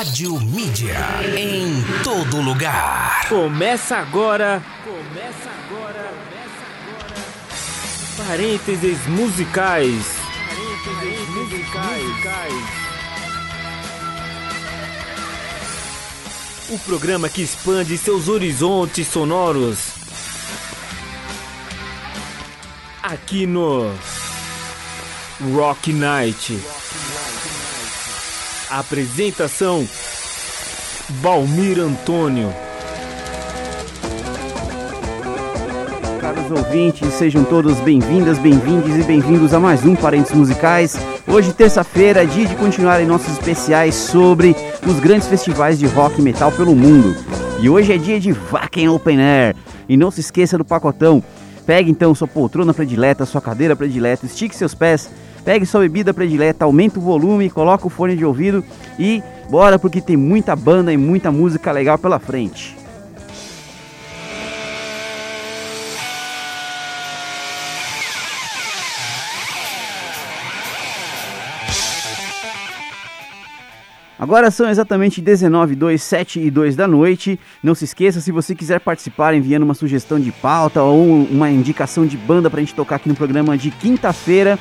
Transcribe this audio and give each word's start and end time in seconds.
Rádio 0.00 0.40
Mídia. 0.40 0.96
Em 1.36 1.84
todo 2.02 2.40
lugar. 2.40 3.28
Começa 3.28 3.98
agora. 3.98 4.64
Começa 4.82 5.50
agora. 5.68 6.10
Começa 6.16 6.64
agora. 7.04 8.26
Parênteses 8.26 9.06
musicais. 9.08 10.06
Parênteses 10.48 11.28
musicais. 11.28 12.64
O 16.70 16.78
programa 16.78 17.28
que 17.28 17.42
expande 17.42 17.98
seus 17.98 18.26
horizontes 18.26 19.06
sonoros. 19.06 19.80
Aqui 23.02 23.46
no 23.46 23.94
Rock 25.54 25.92
Night. 25.92 26.58
Apresentação 28.70 29.84
Balmir 31.20 31.80
Antônio. 31.80 32.54
Caros 36.20 36.48
ouvintes, 36.52 37.12
sejam 37.14 37.42
todos 37.42 37.80
bem-vindas, 37.80 38.38
bem-vindos 38.38 38.96
e 38.96 39.02
bem-vindos 39.02 39.52
a 39.52 39.58
mais 39.58 39.84
um 39.84 39.96
Parentes 39.96 40.30
Musicais. 40.30 40.96
Hoje, 41.26 41.52
terça-feira, 41.52 42.24
dia 42.24 42.46
de 42.46 42.54
continuar 42.54 43.02
em 43.02 43.06
nossos 43.06 43.32
especiais 43.32 43.96
sobre 43.96 44.54
os 44.86 45.00
grandes 45.00 45.26
festivais 45.26 45.76
de 45.76 45.88
rock 45.88 46.20
e 46.20 46.22
metal 46.22 46.52
pelo 46.52 46.76
mundo. 46.76 47.16
E 47.60 47.68
hoje 47.68 47.92
é 47.92 47.98
dia 47.98 48.20
de 48.20 48.30
Wacken 48.30 48.88
Open 48.90 49.20
Air. 49.20 49.56
E 49.88 49.96
não 49.96 50.12
se 50.12 50.20
esqueça 50.20 50.56
do 50.56 50.64
pacotão. 50.64 51.20
Pegue 51.66 51.90
então 51.90 52.14
sua 52.14 52.28
poltrona 52.28 52.72
predileta, 52.72 53.26
sua 53.26 53.40
cadeira 53.40 53.74
predileta, 53.74 54.26
estique 54.26 54.54
seus 54.54 54.76
pés 54.76 55.10
Pegue 55.44 55.66
sua 55.66 55.80
bebida 55.80 56.12
predileta, 56.12 56.64
aumenta 56.64 56.98
o 56.98 57.02
volume, 57.02 57.50
coloca 57.50 57.86
o 57.86 57.90
fone 57.90 58.16
de 58.16 58.24
ouvido 58.24 58.64
e 58.98 59.22
bora 59.50 59.78
porque 59.78 60.00
tem 60.00 60.16
muita 60.16 60.54
banda 60.54 60.92
e 60.92 60.96
muita 60.96 61.30
música 61.32 61.72
legal 61.72 61.98
pela 61.98 62.18
frente. 62.18 62.80
Agora 74.20 74.50
são 74.50 74.68
exatamente 74.68 75.18
19, 75.18 75.74
2, 75.74 76.02
7 76.02 76.40
e 76.40 76.50
2 76.50 76.76
da 76.76 76.86
noite. 76.86 77.40
Não 77.62 77.74
se 77.74 77.86
esqueça, 77.86 78.20
se 78.20 78.30
você 78.30 78.54
quiser 78.54 78.78
participar 78.78 79.32
enviando 79.32 79.62
uma 79.62 79.72
sugestão 79.72 80.20
de 80.20 80.30
pauta 80.30 80.82
ou 80.82 81.24
uma 81.24 81.50
indicação 81.50 82.04
de 82.04 82.18
banda 82.18 82.50
para 82.50 82.60
a 82.60 82.62
gente 82.62 82.74
tocar 82.74 82.96
aqui 82.96 83.08
no 83.08 83.16
programa 83.16 83.56
de 83.56 83.70
quinta-feira, 83.70 84.58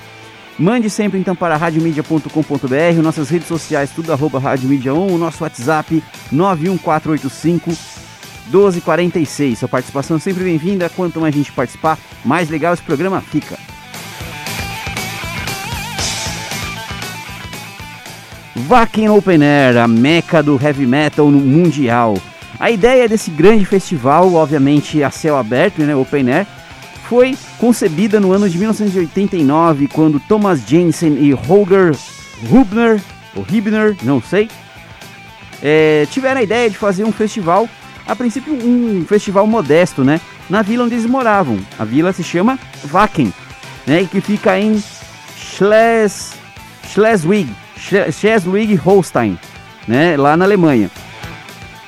Mande 0.60 0.90
sempre 0.90 1.18
então 1.18 1.34
para 1.34 1.56
radiomedia.com.br, 1.56 3.02
nossas 3.02 3.30
redes 3.30 3.48
sociais, 3.48 3.92
tudo 3.96 4.12
arroba 4.12 4.40
radiomedia 4.40 4.94
1, 4.94 5.14
o 5.14 5.18
nosso 5.18 5.42
WhatsApp 5.42 6.04
91485 6.30 7.72
1246. 8.48 9.60
Sua 9.60 9.70
participação 9.70 10.18
é 10.18 10.20
sempre 10.20 10.44
bem-vinda. 10.44 10.90
Quanto 10.90 11.22
mais 11.22 11.34
gente 11.34 11.50
participar, 11.54 11.98
mais 12.26 12.50
legal 12.50 12.74
esse 12.74 12.84
programa 12.84 13.22
fica. 13.22 13.58
Wacken 18.68 19.10
Open 19.12 19.42
Air, 19.42 19.78
a 19.78 19.88
meca 19.88 20.44
do 20.44 20.60
heavy 20.62 20.86
metal 20.86 21.32
no 21.32 21.40
mundial. 21.40 22.18
A 22.60 22.70
ideia 22.70 23.08
desse 23.08 23.32
grande 23.32 23.64
festival, 23.64 24.34
obviamente 24.34 25.02
a 25.02 25.10
céu 25.10 25.38
aberto, 25.38 25.82
né, 25.82 25.96
Open 25.96 26.30
Air, 26.30 26.46
foi 27.10 27.36
concebida 27.58 28.20
no 28.20 28.32
ano 28.32 28.48
de 28.48 28.56
1989, 28.60 29.88
quando 29.88 30.20
Thomas 30.20 30.62
Jensen 30.62 31.18
e 31.18 31.32
Holger 31.32 31.96
Hubner, 32.48 33.02
ou 33.36 33.44
Hibner, 33.50 33.98
não 34.04 34.22
sei, 34.22 34.48
é, 35.60 36.08
tiveram 36.12 36.40
a 36.40 36.44
ideia 36.44 36.70
de 36.70 36.78
fazer 36.78 37.04
um 37.04 37.12
festival, 37.12 37.68
a 38.06 38.16
princípio 38.16 38.54
um 38.54 39.04
festival 39.08 39.48
modesto, 39.48 40.04
né, 40.04 40.22
na 40.48 40.62
vila 40.62 40.84
onde 40.84 40.94
eles 40.94 41.08
moravam. 41.08 41.58
A 41.80 41.84
vila 41.84 42.14
se 42.14 42.24
chama 42.24 42.60
Wacken, 42.86 43.34
né, 43.88 44.08
que 44.10 44.22
fica 44.22 44.60
em 44.60 44.82
Schles, 45.36 46.34
Schleswig, 46.94 47.50
Schleswig-Holstein, 48.12 49.36
né, 49.88 50.16
lá 50.16 50.38
na 50.38 50.46
Alemanha. 50.46 50.92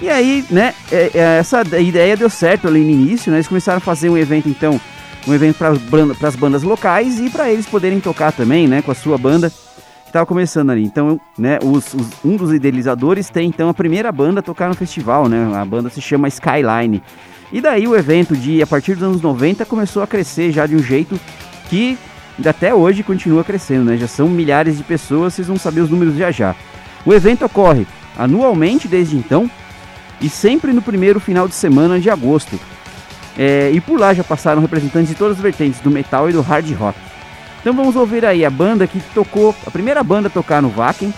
E 0.01 0.09
aí, 0.09 0.43
né, 0.49 0.73
é, 0.91 1.11
é, 1.13 1.37
essa 1.37 1.61
ideia 1.79 2.17
deu 2.17 2.29
certo 2.29 2.67
ali 2.67 2.79
no 2.79 2.89
início, 2.89 3.31
né, 3.31 3.37
eles 3.37 3.47
começaram 3.47 3.77
a 3.77 3.81
fazer 3.81 4.09
um 4.09 4.17
evento 4.17 4.49
então 4.49 4.81
um 5.27 5.33
evento 5.33 5.57
para 5.57 6.27
as 6.27 6.35
bandas 6.35 6.63
locais 6.63 7.19
e 7.19 7.29
para 7.29 7.51
eles 7.51 7.65
poderem 7.65 7.99
tocar 7.99 8.31
também, 8.31 8.67
né, 8.67 8.81
com 8.81 8.91
a 8.91 8.95
sua 8.95 9.17
banda 9.17 9.49
que 9.49 10.07
estava 10.07 10.25
começando 10.25 10.71
ali. 10.71 10.83
Então, 10.83 11.19
né, 11.37 11.59
os, 11.63 11.93
os, 11.93 12.07
um 12.25 12.35
dos 12.35 12.53
idealizadores 12.53 13.29
tem 13.29 13.47
então 13.47 13.69
a 13.69 13.73
primeira 13.73 14.11
banda 14.11 14.39
a 14.39 14.43
tocar 14.43 14.67
no 14.67 14.75
festival, 14.75 15.29
né? 15.29 15.51
A 15.55 15.63
banda 15.63 15.89
se 15.89 16.01
chama 16.01 16.27
Skyline. 16.27 17.01
E 17.51 17.61
daí 17.61 17.87
o 17.87 17.95
evento 17.95 18.35
de 18.35 18.61
a 18.61 18.67
partir 18.67 18.93
dos 18.95 19.03
anos 19.03 19.21
90 19.21 19.65
começou 19.65 20.01
a 20.01 20.07
crescer 20.07 20.51
já 20.51 20.65
de 20.65 20.75
um 20.75 20.83
jeito 20.83 21.19
que 21.69 21.97
até 22.45 22.73
hoje 22.73 23.03
continua 23.03 23.43
crescendo, 23.43 23.85
né? 23.85 23.97
Já 23.97 24.07
são 24.07 24.27
milhares 24.27 24.77
de 24.77 24.83
pessoas, 24.83 25.33
vocês 25.33 25.47
vão 25.47 25.57
saber 25.57 25.81
os 25.81 25.89
números 25.89 26.15
já 26.15 26.31
já. 26.31 26.55
O 27.05 27.13
evento 27.13 27.45
ocorre 27.45 27.85
anualmente 28.17 28.87
desde 28.87 29.17
então 29.17 29.49
e 30.19 30.29
sempre 30.29 30.71
no 30.73 30.81
primeiro 30.81 31.19
final 31.19 31.47
de 31.47 31.53
semana 31.53 31.99
de 31.99 32.09
agosto. 32.09 32.59
É, 33.43 33.71
e 33.71 33.81
por 33.81 33.99
lá 33.99 34.13
já 34.13 34.23
passaram 34.23 34.61
representantes 34.61 35.09
de 35.09 35.15
todas 35.15 35.37
as 35.37 35.41
vertentes 35.41 35.79
do 35.79 35.89
metal 35.89 36.29
e 36.29 36.33
do 36.33 36.41
hard 36.41 36.71
rock. 36.73 36.99
Então 37.59 37.73
vamos 37.73 37.95
ouvir 37.95 38.23
aí 38.23 38.45
a 38.45 38.51
banda 38.51 38.85
que 38.85 38.99
tocou, 39.15 39.55
a 39.65 39.71
primeira 39.71 40.03
banda 40.03 40.27
a 40.27 40.31
tocar 40.31 40.61
no 40.61 40.69
Wacken, 40.69 41.11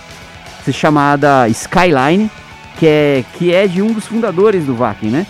chamada 0.71 1.49
Skyline, 1.49 2.31
que 2.79 2.87
é, 2.87 3.25
que 3.33 3.53
é 3.53 3.67
de 3.67 3.81
um 3.81 3.91
dos 3.91 4.07
fundadores 4.07 4.65
do 4.65 4.73
Wacken, 4.73 5.09
né? 5.09 5.27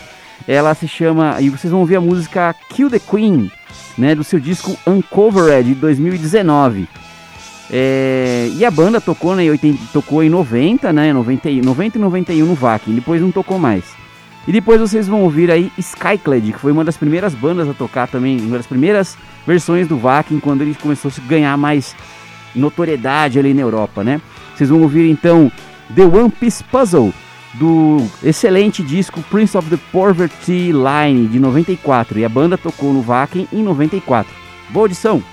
Ela 0.47 0.75
se 0.75 0.87
chama, 0.87 1.37
e 1.41 1.49
vocês 1.49 1.71
vão 1.71 1.79
ouvir 1.79 1.95
a 1.95 2.01
música 2.01 2.53
Kill 2.69 2.91
the 2.91 2.99
Queen, 2.99 3.51
né, 3.97 4.13
do 4.13 4.23
seu 4.23 4.39
disco 4.39 4.77
Uncovered 4.85 5.69
de 5.69 5.73
2019. 5.73 6.87
É, 7.71 8.51
e 8.55 8.63
a 8.63 8.69
banda 8.69 9.01
tocou, 9.01 9.35
né, 9.35 9.49
80, 9.49 9.79
tocou 9.91 10.21
em 10.21 10.29
90, 10.29 10.93
né, 10.93 11.11
90, 11.11 11.49
90 11.49 11.97
e 11.97 12.01
91 12.01 12.45
no 12.45 12.53
Wacken, 12.53 12.93
depois 12.93 13.19
não 13.19 13.31
tocou 13.31 13.57
mais. 13.57 14.02
E 14.47 14.51
depois 14.51 14.81
vocês 14.81 15.07
vão 15.07 15.21
ouvir 15.21 15.49
aí 15.49 15.71
Skyclad, 15.77 16.51
que 16.51 16.59
foi 16.59 16.71
uma 16.71 16.83
das 16.83 16.97
primeiras 16.97 17.33
bandas 17.33 17.69
a 17.69 17.73
tocar 17.73 18.07
também, 18.07 18.41
uma 18.41 18.57
das 18.57 18.67
primeiras 18.67 19.17
versões 19.47 19.87
do 19.87 19.97
Vakin, 19.97 20.39
quando 20.39 20.61
ele 20.61 20.75
começou 20.75 21.09
a 21.09 21.27
ganhar 21.27 21.55
mais 21.57 21.95
notoriedade 22.53 23.39
ali 23.39 23.53
na 23.53 23.61
Europa, 23.61 24.03
né? 24.03 24.19
Vocês 24.53 24.69
vão 24.69 24.81
ouvir 24.81 25.09
então 25.09 25.51
The 25.95 26.03
One 26.03 26.29
Piece 26.29 26.63
Puzzle, 26.65 27.13
do 27.53 28.05
excelente 28.23 28.83
disco 28.83 29.21
Prince 29.29 29.57
of 29.57 29.69
the 29.69 29.79
Poverty 29.91 30.71
Line, 30.71 31.27
de 31.27 31.39
94. 31.39 32.19
E 32.19 32.25
a 32.25 32.29
banda 32.29 32.57
tocou 32.57 32.93
no 32.93 33.01
Vakin 33.01 33.47
em 33.51 33.63
94. 33.63 34.33
Boa 34.69 34.85
audição! 34.85 35.32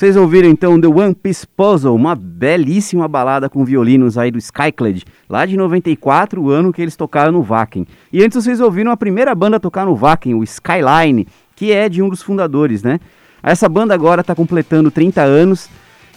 Vocês 0.00 0.16
ouviram 0.16 0.48
então 0.48 0.80
The 0.80 0.86
One 0.86 1.14
Piece 1.14 1.46
Puzzle, 1.46 1.94
uma 1.94 2.14
belíssima 2.14 3.06
balada 3.06 3.50
com 3.50 3.66
violinos 3.66 4.16
aí 4.16 4.30
do 4.30 4.38
Skyclad, 4.38 5.04
lá 5.28 5.44
de 5.44 5.58
94, 5.58 6.40
o 6.40 6.48
ano 6.48 6.72
que 6.72 6.80
eles 6.80 6.96
tocaram 6.96 7.32
no 7.32 7.42
Wacken. 7.42 7.86
E 8.10 8.24
antes 8.24 8.42
vocês 8.42 8.60
ouviram 8.62 8.90
a 8.90 8.96
primeira 8.96 9.34
banda 9.34 9.58
a 9.58 9.60
tocar 9.60 9.84
no 9.84 9.94
Wacken, 9.94 10.36
o 10.36 10.42
Skyline, 10.42 11.28
que 11.54 11.70
é 11.70 11.86
de 11.86 12.00
um 12.00 12.08
dos 12.08 12.22
fundadores, 12.22 12.82
né? 12.82 12.98
Essa 13.42 13.68
banda 13.68 13.92
agora 13.92 14.22
está 14.22 14.34
completando 14.34 14.90
30 14.90 15.20
anos, 15.20 15.68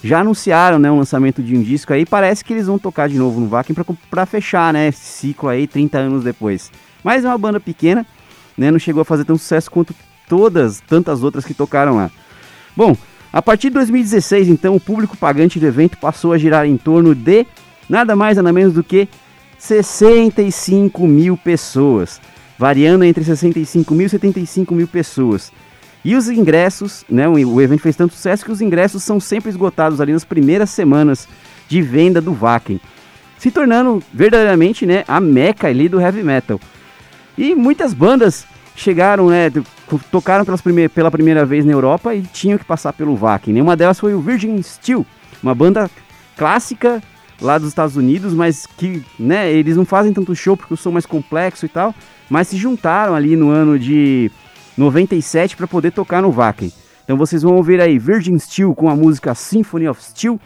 já 0.02 0.20
anunciaram 0.20 0.78
né, 0.78 0.90
o 0.90 0.96
lançamento 0.96 1.42
de 1.42 1.54
um 1.54 1.62
disco 1.62 1.92
aí, 1.92 2.06
parece 2.06 2.42
que 2.42 2.54
eles 2.54 2.66
vão 2.66 2.78
tocar 2.78 3.06
de 3.06 3.18
novo 3.18 3.38
no 3.38 3.48
Wacken 3.48 3.76
para 4.10 4.24
fechar 4.24 4.72
né, 4.72 4.88
esse 4.88 5.04
ciclo 5.04 5.50
aí 5.50 5.66
30 5.66 5.98
anos 5.98 6.24
depois. 6.24 6.72
Mas 7.04 7.22
é 7.22 7.28
uma 7.28 7.36
banda 7.36 7.60
pequena, 7.60 8.06
né, 8.56 8.70
não 8.70 8.78
chegou 8.78 9.02
a 9.02 9.04
fazer 9.04 9.26
tão 9.26 9.36
sucesso 9.36 9.70
quanto 9.70 9.94
todas, 10.26 10.80
tantas 10.80 11.22
outras 11.22 11.44
que 11.44 11.52
tocaram 11.52 11.96
lá. 11.96 12.10
Bom, 12.74 12.96
a 13.34 13.42
partir 13.42 13.66
de 13.66 13.74
2016, 13.74 14.46
então, 14.46 14.76
o 14.76 14.80
público 14.80 15.16
pagante 15.16 15.58
do 15.58 15.66
evento 15.66 15.98
passou 15.98 16.32
a 16.32 16.38
girar 16.38 16.66
em 16.66 16.76
torno 16.76 17.16
de 17.16 17.44
nada 17.90 18.14
mais 18.14 18.36
nada 18.36 18.52
menos 18.52 18.72
do 18.72 18.84
que 18.84 19.08
65 19.58 21.04
mil 21.04 21.36
pessoas, 21.36 22.20
variando 22.56 23.02
entre 23.02 23.24
65 23.24 23.92
mil 23.92 24.06
e 24.06 24.08
75 24.08 24.72
mil 24.72 24.86
pessoas. 24.86 25.50
E 26.04 26.14
os 26.14 26.28
ingressos, 26.28 27.04
né, 27.10 27.26
o 27.26 27.60
evento 27.60 27.80
fez 27.80 27.96
tanto 27.96 28.14
sucesso 28.14 28.44
que 28.44 28.52
os 28.52 28.60
ingressos 28.60 29.02
são 29.02 29.18
sempre 29.18 29.50
esgotados 29.50 30.00
ali 30.00 30.12
nas 30.12 30.24
primeiras 30.24 30.70
semanas 30.70 31.26
de 31.66 31.82
venda 31.82 32.20
do 32.20 32.32
Wacken, 32.32 32.80
se 33.36 33.50
tornando 33.50 34.00
verdadeiramente 34.12 34.86
né, 34.86 35.02
a 35.08 35.18
meca 35.18 35.66
ali 35.66 35.88
do 35.88 36.00
heavy 36.00 36.22
metal. 36.22 36.60
E 37.36 37.52
muitas 37.52 37.92
bandas 37.92 38.46
chegaram, 38.76 39.28
né, 39.28 39.50
tocaram 40.10 40.44
pelas 40.44 40.60
prime 40.60 40.88
pela 40.88 41.10
primeira 41.10 41.44
vez 41.44 41.64
na 41.64 41.72
Europa 41.72 42.14
e 42.14 42.22
tinham 42.22 42.58
que 42.58 42.64
passar 42.64 42.92
pelo 42.92 43.14
Wacken. 43.14 43.54
Nenhuma 43.54 43.76
delas 43.76 44.00
foi 44.00 44.14
o 44.14 44.20
Virgin 44.20 44.60
Steel, 44.62 45.04
uma 45.42 45.54
banda 45.54 45.90
clássica 46.36 47.02
lá 47.40 47.58
dos 47.58 47.68
Estados 47.68 47.96
Unidos, 47.96 48.32
mas 48.32 48.66
que, 48.66 49.04
né, 49.18 49.52
eles 49.52 49.76
não 49.76 49.84
fazem 49.84 50.12
tanto 50.12 50.34
show 50.34 50.56
porque 50.56 50.74
o 50.74 50.76
som 50.76 50.90
é 50.90 50.92
mais 50.94 51.06
complexo 51.06 51.66
e 51.66 51.68
tal, 51.68 51.94
mas 52.30 52.48
se 52.48 52.56
juntaram 52.56 53.14
ali 53.14 53.36
no 53.36 53.50
ano 53.50 53.78
de 53.78 54.30
97 54.76 55.56
para 55.56 55.66
poder 55.66 55.92
tocar 55.92 56.22
no 56.22 56.30
Wacken. 56.30 56.72
Então 57.04 57.16
vocês 57.16 57.42
vão 57.42 57.56
ouvir 57.56 57.80
aí 57.80 57.98
Virgin 57.98 58.38
Steel 58.38 58.74
com 58.74 58.88
a 58.88 58.96
música 58.96 59.34
Symphony 59.34 59.88
of 59.88 60.02
Steel 60.02 60.40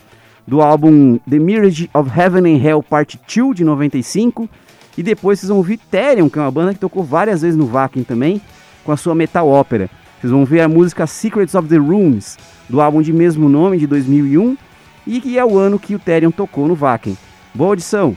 do 0.46 0.60
álbum 0.60 1.18
The 1.28 1.38
Mirage 1.38 1.88
of 1.94 2.10
Heaven 2.18 2.56
and 2.56 2.62
Hell 2.62 2.82
Part 2.82 3.20
2 3.32 3.56
de 3.56 3.64
95 3.64 4.48
e 4.96 5.02
depois 5.02 5.38
vocês 5.38 5.48
vão 5.48 5.58
ouvir 5.58 5.76
Therion, 5.76 6.28
que 6.28 6.38
é 6.38 6.42
uma 6.42 6.50
banda 6.50 6.74
que 6.74 6.80
tocou 6.80 7.04
várias 7.04 7.42
vezes 7.42 7.56
no 7.56 7.66
Wacken 7.66 8.02
também, 8.02 8.40
com 8.88 8.92
a 8.92 8.96
sua 8.96 9.14
metal 9.14 9.46
ópera. 9.46 9.90
Vocês 10.18 10.32
vão 10.32 10.46
ver 10.46 10.62
a 10.62 10.68
música 10.68 11.06
Secrets 11.06 11.54
of 11.54 11.68
the 11.68 11.76
Runes, 11.76 12.38
do 12.70 12.80
álbum 12.80 13.02
de 13.02 13.12
mesmo 13.12 13.46
nome 13.46 13.76
de 13.76 13.86
2001, 13.86 14.56
e 15.06 15.20
que 15.20 15.38
é 15.38 15.44
o 15.44 15.58
ano 15.58 15.78
que 15.78 15.94
o 15.94 15.98
Therion 15.98 16.30
tocou 16.30 16.66
no 16.66 16.74
Wacken. 16.74 17.14
Boa 17.54 17.72
audição! 17.72 18.16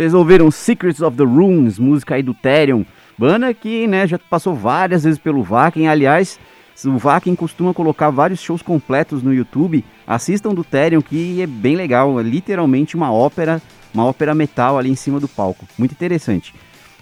Vocês 0.00 0.14
ouviram 0.14 0.50
Secrets 0.50 1.02
of 1.02 1.14
the 1.14 1.24
Rooms, 1.24 1.78
música 1.78 2.14
aí 2.14 2.22
do 2.22 2.32
Therion, 2.32 2.84
banda 3.18 3.52
que 3.52 3.86
né, 3.86 4.06
já 4.06 4.18
passou 4.18 4.54
várias 4.54 5.04
vezes 5.04 5.18
pelo 5.18 5.42
Vakin. 5.42 5.88
Aliás, 5.88 6.40
o 6.86 6.96
Vakin 6.96 7.34
costuma 7.34 7.74
colocar 7.74 8.08
vários 8.08 8.40
shows 8.40 8.62
completos 8.62 9.22
no 9.22 9.30
YouTube. 9.30 9.84
Assistam 10.06 10.54
do 10.54 10.64
Therion, 10.64 11.02
que 11.02 11.42
é 11.42 11.46
bem 11.46 11.76
legal, 11.76 12.18
é 12.18 12.22
literalmente 12.22 12.96
uma 12.96 13.12
ópera, 13.12 13.60
uma 13.92 14.06
ópera 14.06 14.34
metal 14.34 14.78
ali 14.78 14.88
em 14.88 14.96
cima 14.96 15.20
do 15.20 15.28
palco. 15.28 15.66
Muito 15.78 15.92
interessante. 15.92 16.54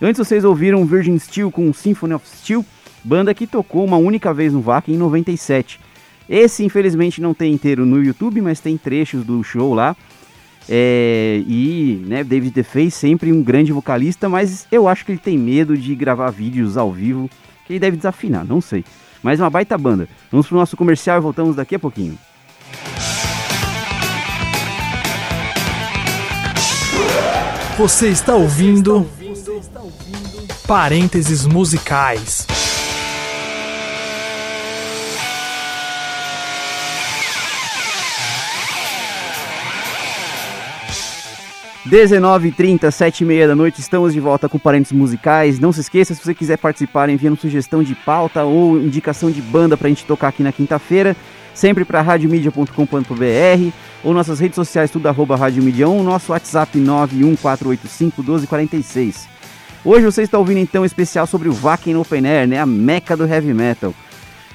Antes 0.02 0.18
vocês 0.18 0.44
ouviram 0.44 0.84
Virgin 0.84 1.20
Steel 1.20 1.52
com 1.52 1.72
Symphony 1.72 2.14
of 2.14 2.26
Steel, 2.28 2.66
banda 3.04 3.32
que 3.32 3.46
tocou 3.46 3.84
uma 3.84 3.96
única 3.96 4.34
vez 4.34 4.52
no 4.52 4.60
Vakin 4.60 4.94
em 4.94 4.98
97. 4.98 5.78
Esse 6.28 6.64
infelizmente 6.64 7.22
não 7.22 7.32
tem 7.32 7.54
inteiro 7.54 7.86
no 7.86 8.02
YouTube, 8.02 8.40
mas 8.40 8.58
tem 8.58 8.76
trechos 8.76 9.24
do 9.24 9.44
show 9.44 9.72
lá. 9.72 9.96
É, 10.68 11.42
e 11.46 12.04
né, 12.06 12.22
David 12.22 12.62
The 12.62 12.90
sempre 12.90 13.32
um 13.32 13.42
grande 13.42 13.72
vocalista, 13.72 14.28
mas 14.28 14.66
eu 14.70 14.86
acho 14.86 15.04
que 15.04 15.12
ele 15.12 15.18
tem 15.18 15.38
medo 15.38 15.76
de 15.76 15.94
gravar 15.94 16.30
vídeos 16.30 16.76
ao 16.76 16.92
vivo, 16.92 17.30
que 17.66 17.72
ele 17.72 17.80
deve 17.80 17.96
desafinar, 17.96 18.44
não 18.44 18.60
sei. 18.60 18.84
Mas 19.22 19.40
uma 19.40 19.50
baita 19.50 19.76
banda. 19.78 20.08
Vamos 20.30 20.46
pro 20.46 20.56
nosso 20.56 20.76
comercial 20.76 21.18
e 21.18 21.20
voltamos 21.20 21.56
daqui 21.56 21.74
a 21.74 21.78
pouquinho. 21.78 22.18
Você 27.78 28.08
está 28.08 28.34
ouvindo, 28.34 29.08
Você 29.28 29.52
está 29.52 29.80
ouvindo... 29.80 30.28
Parênteses 30.66 31.46
Musicais. 31.46 32.57
19h30, 41.88 42.80
7h30 42.80 43.46
da 43.46 43.56
noite, 43.56 43.80
estamos 43.80 44.12
de 44.12 44.20
volta 44.20 44.46
com 44.46 44.58
Parentes 44.58 44.92
Musicais. 44.92 45.58
Não 45.58 45.72
se 45.72 45.80
esqueça, 45.80 46.14
se 46.14 46.22
você 46.22 46.34
quiser 46.34 46.58
participar, 46.58 47.08
enviando 47.08 47.40
sugestão 47.40 47.82
de 47.82 47.94
pauta 47.94 48.44
ou 48.44 48.78
indicação 48.78 49.30
de 49.30 49.40
banda 49.40 49.74
para 49.74 49.86
a 49.86 49.88
gente 49.88 50.04
tocar 50.04 50.28
aqui 50.28 50.42
na 50.42 50.52
quinta-feira, 50.52 51.16
sempre 51.54 51.86
para 51.86 52.02
radiomedia.com.br 52.02 53.72
ou 54.04 54.12
nossas 54.12 54.38
redes 54.38 54.56
sociais, 54.56 54.90
tudo 54.90 55.08
arroba 55.08 55.34
radiomedia 55.34 55.88
1, 55.88 56.02
nosso 56.02 56.32
WhatsApp 56.32 56.78
914851246. 56.78 59.26
Hoje 59.82 60.04
você 60.04 60.20
está 60.20 60.38
ouvindo 60.38 60.58
então 60.58 60.82
um 60.82 60.86
especial 60.86 61.26
sobre 61.26 61.48
o 61.48 61.54
Wacken 61.54 61.96
Open 61.96 62.26
Air, 62.26 62.46
né, 62.46 62.58
a 62.58 62.66
meca 62.66 63.16
do 63.16 63.26
heavy 63.26 63.54
metal. 63.54 63.94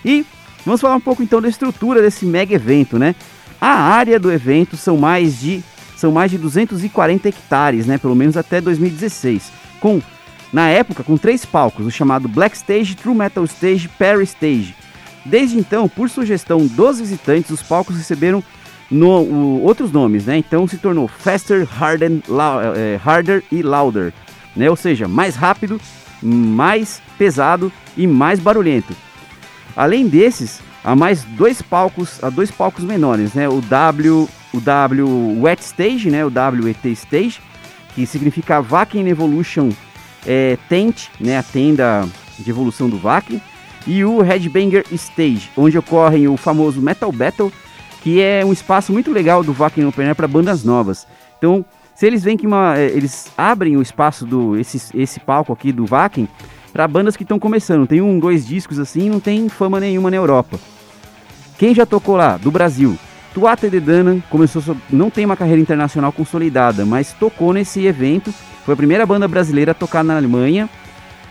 E 0.06 0.24
vamos 0.64 0.80
falar 0.80 0.98
um 0.98 1.02
pouco 1.02 1.24
então 1.24 1.42
da 1.42 1.50
estrutura 1.50 2.00
desse 2.00 2.28
mega 2.28 2.54
evento, 2.54 3.00
né? 3.00 3.16
A 3.60 3.74
área 3.74 4.20
do 4.20 4.32
evento 4.32 4.78
são 4.78 4.98
mais 4.98 5.40
de 5.40 5.64
são 6.04 6.12
mais 6.12 6.30
de 6.30 6.38
240 6.38 7.30
hectares, 7.30 7.86
né, 7.86 7.98
pelo 7.98 8.14
menos 8.14 8.36
até 8.36 8.60
2016, 8.60 9.50
com 9.80 10.02
na 10.52 10.68
época 10.68 11.02
com 11.02 11.16
três 11.16 11.46
palcos, 11.46 11.86
o 11.86 11.90
chamado 11.92 12.28
Black 12.28 12.58
Stage, 12.58 12.94
True 12.94 13.16
Metal 13.16 13.46
Stage, 13.46 13.88
Perry 13.88 14.26
Stage. 14.26 14.76
Desde 15.26 15.58
então, 15.58 15.88
por 15.88 16.10
sugestão 16.10 16.68
dos 16.68 17.00
visitantes, 17.00 17.50
os 17.52 17.64
palcos 17.64 17.96
receberam 17.96 18.44
no, 18.92 19.08
o- 19.22 19.62
outros 19.64 19.94
nomes, 19.94 20.26
né? 20.26 20.36
Então 20.38 20.68
se 20.68 20.78
tornou 20.78 21.08
Faster, 21.08 21.66
Harder, 21.82 22.12
Lou- 22.28 22.62
eh, 22.76 23.00
Harder 23.04 23.42
e 23.50 23.62
Louder, 23.64 24.12
né? 24.58 24.70
Ou 24.70 24.76
seja, 24.76 25.08
mais 25.08 25.36
rápido, 25.38 25.80
mais 26.22 27.02
pesado 27.18 27.72
e 27.96 28.06
mais 28.06 28.40
barulhento. 28.42 28.94
Além 29.76 30.06
desses, 30.08 30.60
há 30.84 30.96
mais 30.98 31.24
dois 31.24 31.62
palcos, 31.62 32.22
há 32.22 32.30
dois 32.30 32.52
palcos 32.52 32.84
menores, 32.84 33.34
né? 33.34 33.48
O 33.48 33.62
W, 33.62 34.28
o 34.54 34.62
W 34.62 35.42
Wet 35.42 35.62
Stage, 35.62 36.10
né? 36.10 36.26
O 36.26 36.32
WET 36.64 36.88
Stage, 36.92 37.42
que 37.96 38.06
significa 38.06 38.62
Wacken 38.62 39.08
Evolution 39.08 39.70
é, 40.26 40.58
Tent, 40.70 41.10
né? 41.20 41.38
A 41.38 41.44
tenda 41.44 42.08
de 42.38 42.50
evolução 42.50 42.90
do 42.90 42.98
Wacken. 42.98 43.42
E 43.86 44.06
o 44.06 44.22
Headbanger 44.22 44.86
Stage, 44.92 45.50
onde 45.58 45.78
ocorrem 45.78 46.28
o 46.28 46.38
famoso 46.38 46.82
Metal 46.82 47.12
Battle, 47.12 47.52
que 48.02 48.22
é 48.22 48.44
um 48.46 48.54
espaço 48.54 48.94
muito 48.94 49.12
legal 49.12 49.44
do 49.44 49.52
Wacken 49.52 49.86
Open 49.86 50.06
Air 50.06 50.16
para 50.16 50.28
bandas 50.28 50.64
novas. 50.64 51.06
Então, 51.38 51.66
se 51.94 52.08
eles 52.08 52.24
veem 52.24 52.38
que 52.38 52.48
uma, 52.48 52.78
eh, 52.78 52.92
eles 52.96 53.30
abrem 53.38 53.76
o 53.76 53.82
espaço 53.82 54.26
do 54.26 54.58
esse, 54.58 54.98
esse 54.98 55.20
palco 55.20 55.52
aqui 55.52 55.72
do 55.72 55.86
Wacken 55.86 56.30
para 56.72 56.88
bandas 56.88 57.18
que 57.18 57.24
estão 57.24 57.38
começando, 57.38 57.86
tem 57.86 58.02
um, 58.02 58.18
dois 58.20 58.48
discos 58.48 58.80
assim, 58.80 59.10
não 59.10 59.20
tem 59.20 59.50
fama 59.50 59.80
nenhuma 59.80 60.10
na 60.10 60.18
Europa. 60.18 60.58
Quem 61.58 61.76
já 61.76 61.86
tocou 61.86 62.16
lá 62.16 62.38
do 62.38 62.50
Brasil? 62.50 62.98
Tuata 63.34 63.70
de 63.70 63.80
Danann 63.80 64.22
começou, 64.30 64.78
não 64.90 65.10
tem 65.10 65.26
uma 65.26 65.36
carreira 65.36 65.60
internacional 65.60 66.12
consolidada, 66.12 66.86
mas 66.86 67.14
tocou 67.14 67.52
nesse 67.52 67.86
evento. 67.86 68.34
Foi 68.64 68.74
a 68.74 68.78
primeira 68.78 69.06
banda 69.06 69.28
brasileira 69.28 69.72
a 69.72 69.76
tocar 69.76 70.04
na 70.04 70.16
Alemanha 70.16 70.70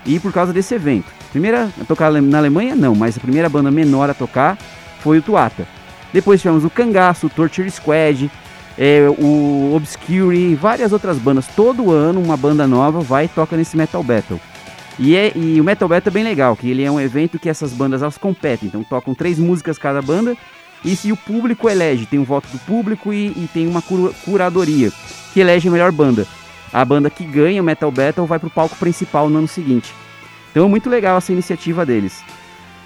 e 0.05 0.19
por 0.19 0.33
causa 0.33 0.51
desse 0.51 0.75
evento. 0.75 1.05
Primeira 1.31 1.69
a 1.81 1.85
tocar 1.85 2.11
na 2.11 2.37
Alemanha, 2.37 2.75
não, 2.75 2.93
mas 2.93 3.17
a 3.17 3.21
primeira 3.21 3.47
banda 3.47 3.71
menor 3.71 4.09
a 4.09 4.13
tocar 4.13 4.57
foi 4.99 5.19
o 5.19 5.21
Tuata. 5.21 5.65
Depois 6.11 6.41
tivemos 6.41 6.65
o 6.65 6.69
Cangaço, 6.69 7.27
o 7.27 7.29
Torture 7.29 7.71
Squad, 7.71 8.29
é, 8.77 9.07
o 9.17 9.73
Obscure 9.73 10.37
e 10.37 10.55
várias 10.55 10.91
outras 10.91 11.17
bandas. 11.17 11.47
Todo 11.47 11.91
ano 11.91 12.21
uma 12.21 12.35
banda 12.35 12.67
nova 12.67 12.99
vai 12.99 13.25
e 13.25 13.29
toca 13.29 13.55
nesse 13.55 13.77
Metal 13.77 14.03
Battle. 14.03 14.39
E, 14.99 15.15
é, 15.15 15.31
e 15.35 15.59
o 15.59 15.63
Metal 15.63 15.87
Battle 15.87 16.11
é 16.11 16.13
bem 16.13 16.23
legal, 16.23 16.55
que 16.55 16.69
ele 16.69 16.83
é 16.83 16.91
um 16.91 16.99
evento 16.99 17.39
que 17.39 17.49
essas 17.49 17.73
bandas 17.73 18.01
elas 18.01 18.17
competem. 18.17 18.67
Então 18.67 18.83
tocam 18.83 19.15
três 19.15 19.39
músicas 19.39 19.77
cada 19.77 20.01
banda 20.01 20.37
e 20.83 20.95
se 20.95 21.11
o 21.11 21.17
público 21.17 21.69
elege, 21.69 22.05
tem 22.05 22.19
um 22.19 22.23
voto 22.23 22.47
do 22.49 22.59
público 22.59 23.13
e, 23.13 23.27
e 23.27 23.49
tem 23.53 23.67
uma 23.67 23.81
cura- 23.81 24.13
curadoria 24.25 24.91
que 25.33 25.39
elege 25.39 25.67
a 25.67 25.71
melhor 25.71 25.91
banda. 25.91 26.27
A 26.71 26.83
banda 26.83 27.09
que 27.09 27.23
ganha 27.23 27.61
o 27.61 27.65
Metal 27.65 27.91
Battle 27.91 28.25
vai 28.25 28.39
pro 28.39 28.49
palco 28.49 28.75
principal 28.75 29.29
no 29.29 29.37
ano 29.37 29.47
seguinte. 29.47 29.93
Então 30.51 30.65
é 30.65 30.69
muito 30.69 30.89
legal 30.89 31.17
essa 31.17 31.31
iniciativa 31.31 31.85
deles. 31.85 32.23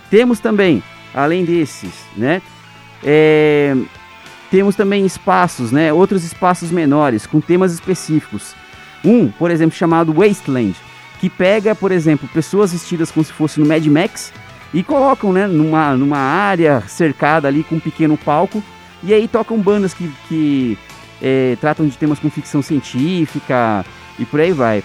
Temos 0.09 0.39
também, 0.39 0.83
além 1.13 1.43
desses, 1.43 1.93
né? 2.15 2.41
é, 3.03 3.75
temos 4.49 4.75
também 4.75 5.05
espaços, 5.05 5.71
né? 5.71 5.91
Outros 5.91 6.23
espaços 6.23 6.71
menores 6.71 7.25
com 7.25 7.41
temas 7.41 7.73
específicos. 7.73 8.55
Um, 9.03 9.29
por 9.29 9.51
exemplo, 9.51 9.77
chamado 9.77 10.13
Wasteland, 10.13 10.75
que 11.19 11.29
pega, 11.29 11.75
por 11.75 11.91
exemplo, 11.91 12.27
pessoas 12.33 12.71
vestidas 12.71 13.11
como 13.11 13.25
se 13.25 13.33
fosse 13.33 13.59
no 13.59 13.65
Mad 13.65 13.85
Max 13.87 14.31
e 14.73 14.83
colocam, 14.83 15.31
né, 15.31 15.47
numa, 15.47 15.95
numa 15.95 16.17
área 16.17 16.83
cercada 16.87 17.47
ali 17.47 17.63
com 17.63 17.75
um 17.75 17.79
pequeno 17.79 18.17
palco 18.17 18.63
e 19.03 19.13
aí 19.13 19.27
tocam 19.27 19.57
bandas 19.57 19.93
que, 19.93 20.11
que 20.27 20.77
é, 21.21 21.57
tratam 21.59 21.87
de 21.87 21.97
temas 21.97 22.19
com 22.19 22.29
ficção 22.29 22.61
científica 22.61 23.85
e 24.19 24.25
por 24.25 24.39
aí 24.39 24.51
vai. 24.51 24.83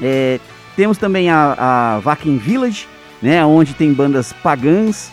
É, 0.00 0.40
temos 0.76 0.96
também 0.98 1.28
a, 1.30 1.54
a 1.58 2.00
Wacken 2.00 2.38
Village, 2.38 2.86
né, 3.20 3.44
onde 3.44 3.74
tem 3.74 3.92
bandas 3.92 4.32
pagãs, 4.32 5.10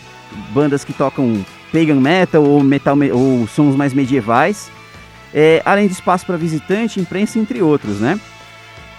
bandas 0.52 0.84
que 0.84 0.94
tocam 0.94 1.46
pagan 1.72 2.00
metal 2.00 2.44
ou 2.44 2.64
metal 2.64 2.96
me- 2.96 3.12
ou 3.12 3.48
sons 3.48 3.76
mais 3.76 3.94
medievais, 3.94 4.72
é, 5.34 5.62
além 5.66 5.88
de 5.88 5.94
espaço 5.94 6.26
para 6.26 6.38
visitante, 6.38 7.00
imprensa, 7.00 7.38
entre 7.38 7.62
outros, 7.62 8.00
né? 8.00 8.20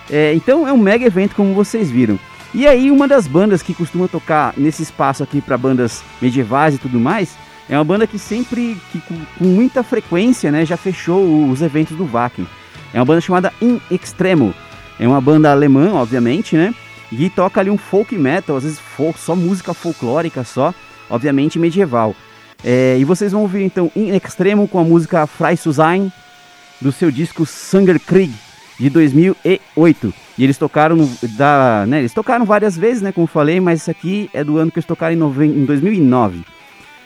É, 0.08 0.34
então 0.34 0.66
é 0.66 0.72
um 0.72 0.76
mega 0.78 1.04
evento 1.04 1.34
como 1.34 1.54
vocês 1.54 1.90
viram. 1.90 2.18
E 2.52 2.66
aí 2.66 2.90
uma 2.90 3.06
das 3.06 3.26
bandas 3.26 3.62
que 3.62 3.74
costuma 3.74 4.08
tocar 4.08 4.54
nesse 4.56 4.82
espaço 4.82 5.22
aqui 5.22 5.40
para 5.40 5.56
bandas 5.56 6.02
medievais 6.20 6.74
e 6.74 6.78
tudo 6.78 6.98
mais 6.98 7.36
é 7.68 7.76
uma 7.76 7.84
banda 7.84 8.06
que 8.06 8.18
sempre, 8.18 8.76
que 8.90 9.00
com, 9.00 9.14
com 9.38 9.44
muita 9.44 9.84
frequência, 9.84 10.50
né, 10.50 10.66
já 10.66 10.76
fechou 10.76 11.48
os 11.48 11.62
eventos 11.62 11.96
do 11.96 12.04
Wacken. 12.04 12.46
É 12.92 12.98
uma 12.98 13.04
banda 13.04 13.20
chamada 13.20 13.52
In 13.62 13.80
Extremo. 13.88 14.52
É 14.98 15.06
uma 15.06 15.20
banda 15.20 15.52
alemã, 15.52 15.92
obviamente, 15.94 16.56
né? 16.56 16.74
E 17.12 17.30
toca 17.30 17.60
ali 17.60 17.70
um 17.70 17.78
folk 17.78 18.16
metal, 18.16 18.56
às 18.56 18.64
vezes 18.64 18.78
folk, 18.78 19.18
só 19.18 19.36
música 19.36 19.72
folclórica 19.72 20.42
só, 20.42 20.74
obviamente 21.08 21.58
medieval. 21.58 22.14
É, 22.64 22.96
e 22.98 23.04
vocês 23.04 23.30
vão 23.32 23.42
ouvir 23.42 23.62
então 23.62 23.90
In 23.94 24.16
Extremo 24.16 24.66
com 24.66 24.78
a 24.78 24.84
música 24.84 25.26
Frei 25.26 25.56
Susain 25.56 26.12
do 26.80 26.90
seu 26.90 27.10
disco 27.10 27.46
Sangerkrieg 27.46 28.32
de 28.78 28.90
2008. 28.90 30.12
E 30.40 30.44
eles 30.44 30.56
tocaram 30.56 30.96
da, 31.36 31.84
né, 31.86 31.98
eles 31.98 32.14
tocaram 32.14 32.46
várias 32.46 32.74
vezes, 32.74 33.02
né, 33.02 33.12
como 33.12 33.26
falei, 33.26 33.60
mas 33.60 33.82
esse 33.82 33.90
aqui 33.90 34.30
é 34.32 34.42
do 34.42 34.56
ano 34.56 34.70
que 34.70 34.78
eles 34.78 34.86
tocaram 34.86 35.12
em, 35.12 35.18
noven- 35.18 35.50
em 35.50 35.66
2009. 35.66 36.40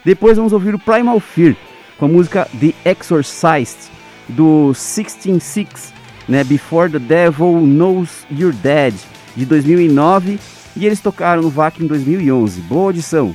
Depois 0.05 0.37
vamos 0.37 0.53
ouvir 0.53 0.73
o 0.73 0.79
Primal 0.79 1.19
Fear 1.19 1.57
com 1.99 2.05
a 2.05 2.09
música 2.09 2.47
The 2.61 2.73
Exorcist 2.89 3.91
do 4.29 4.73
166, 4.73 5.93
né, 6.29 6.45
Before 6.45 6.89
the 6.89 7.01
Devil 7.01 7.61
Knows 7.67 8.25
You're 8.31 8.55
Dead 8.57 8.95
de 9.37 9.45
2009 9.45 10.39
e 10.77 10.87
eles 10.87 11.01
tocaram 11.01 11.43
no 11.43 11.51
VAC 11.51 11.83
em 11.83 11.89
2011. 11.89 12.61
Boa 12.61 12.85
audição. 12.85 13.35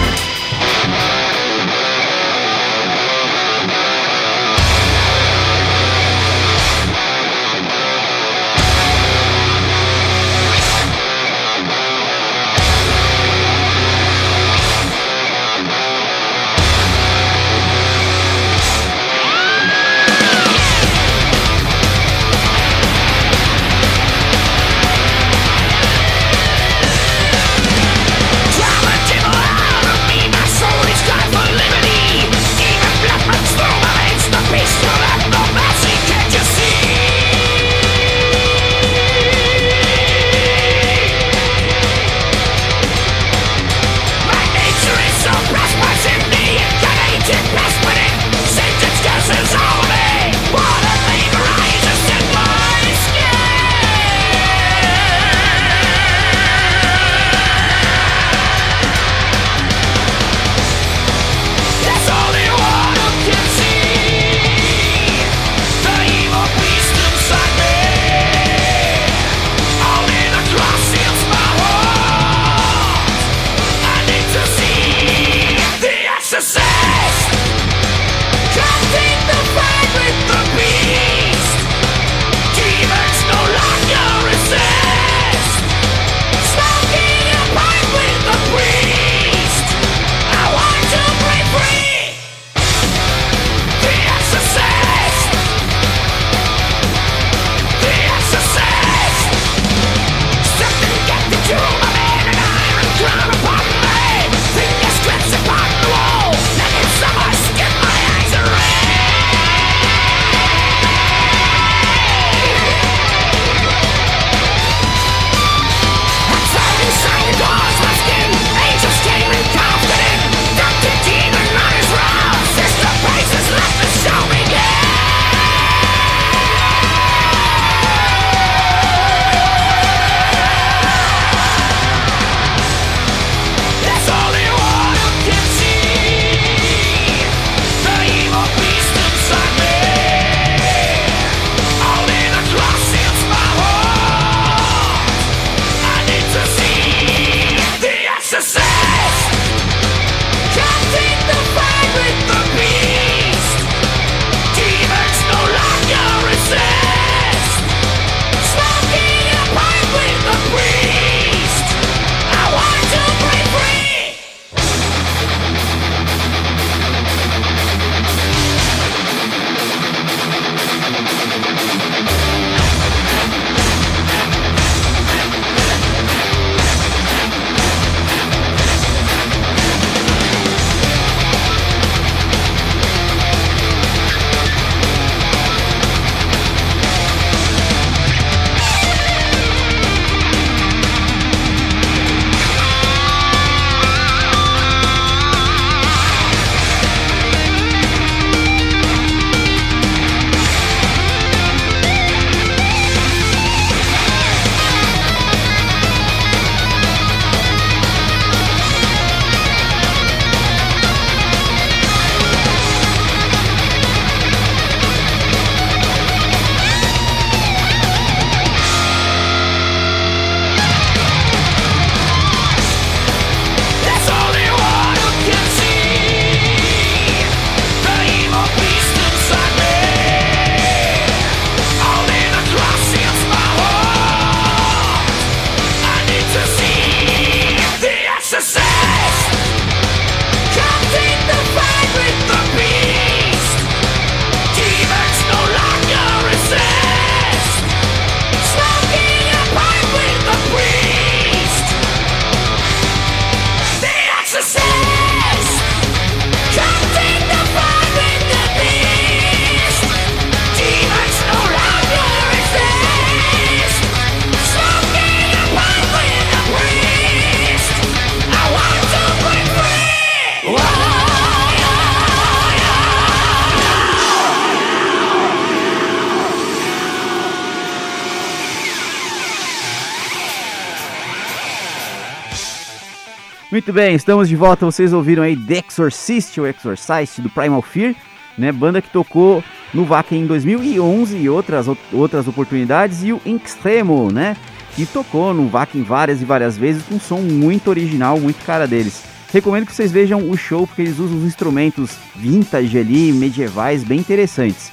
Muito 283.71 283.85
bem, 283.85 283.95
estamos 283.95 284.27
de 284.27 284.35
volta. 284.35 284.65
Vocês 284.65 284.91
ouviram 284.91 285.23
aí 285.23 285.33
The 285.33 285.63
Exorcist, 285.65 286.37
ou 286.37 286.45
Exorcist, 286.45 287.21
do 287.21 287.29
Primal 287.29 287.61
Fear, 287.61 287.95
né? 288.37 288.51
Banda 288.51 288.81
que 288.81 288.89
tocou 288.89 289.41
no 289.73 289.85
Wacken 289.85 290.23
em 290.23 290.25
2011 290.25 291.15
e 291.15 291.29
outras, 291.29 291.67
outras 291.93 292.27
oportunidades. 292.27 293.01
E 293.01 293.13
o 293.13 293.21
Extremo, 293.25 294.11
né? 294.11 294.35
que 294.75 294.85
tocou 294.85 295.33
no 295.33 295.47
Vakin 295.47 295.83
várias 295.83 296.21
e 296.21 296.25
várias 296.25 296.57
vezes 296.57 296.83
com 296.83 296.95
um 296.95 296.99
som 296.99 297.21
muito 297.21 297.69
original, 297.69 298.19
muito 298.19 298.43
cara 298.43 298.67
deles. 298.67 299.03
Recomendo 299.31 299.65
que 299.65 299.73
vocês 299.73 299.89
vejam 299.89 300.29
o 300.29 300.35
show 300.35 300.67
porque 300.67 300.81
eles 300.81 300.99
usam 300.99 301.19
uns 301.19 301.23
instrumentos 301.23 301.91
vintage 302.13 302.77
ali, 302.77 303.13
medievais, 303.13 303.85
bem 303.85 303.99
interessantes. 303.99 304.69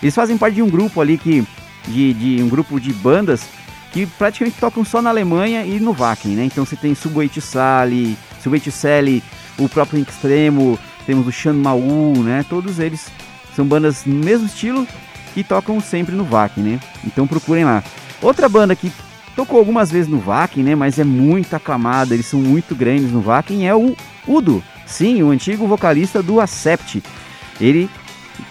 Eles 0.00 0.14
fazem 0.14 0.38
parte 0.38 0.54
de 0.54 0.62
um 0.62 0.70
grupo 0.70 1.00
ali 1.00 1.18
que 1.18 1.44
de, 1.88 2.14
de 2.14 2.40
um 2.44 2.48
grupo 2.48 2.78
de 2.78 2.92
bandas 2.92 3.44
que 3.92 4.06
praticamente 4.06 4.60
tocam 4.60 4.84
só 4.84 5.02
na 5.02 5.10
Alemanha 5.10 5.64
e 5.64 5.80
no 5.80 5.92
Wacken, 5.92 6.36
né? 6.36 6.44
Então 6.44 6.64
você 6.64 6.76
tem 6.76 6.94
Subway 6.94 7.28
to 7.28 7.40
Sally, 7.40 8.16
To 8.50 8.70
Sally, 8.70 9.22
o 9.58 9.68
próprio 9.68 10.00
Extremo, 10.00 10.78
temos 11.04 11.26
o 11.26 11.32
Shan 11.32 11.54
Mau, 11.54 11.80
né? 12.22 12.44
Todos 12.48 12.78
eles 12.78 13.08
são 13.54 13.66
bandas 13.66 14.04
no 14.04 14.24
mesmo 14.24 14.46
estilo 14.46 14.86
que 15.34 15.44
tocam 15.44 15.80
sempre 15.80 16.14
no 16.14 16.24
Wacken, 16.24 16.64
né? 16.64 16.80
Então 17.04 17.26
procurem 17.26 17.64
lá. 17.64 17.82
Outra 18.22 18.48
banda 18.48 18.74
que 18.74 18.90
tocou 19.34 19.58
algumas 19.58 19.90
vezes 19.90 20.08
no 20.08 20.18
Wacken, 20.18 20.64
né? 20.64 20.74
Mas 20.74 20.98
é 20.98 21.04
muito 21.04 21.54
aclamada, 21.54 22.14
eles 22.14 22.26
são 22.26 22.40
muito 22.40 22.74
grandes 22.74 23.12
no 23.12 23.20
Wacken, 23.20 23.68
é 23.68 23.74
o 23.74 23.94
Udo. 24.26 24.62
Sim, 24.86 25.22
o 25.22 25.30
antigo 25.30 25.66
vocalista 25.66 26.22
do 26.22 26.40
Acept. 26.40 27.02
Ele 27.60 27.90